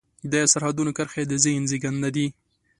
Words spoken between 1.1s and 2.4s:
د ذهن زېږنده دي.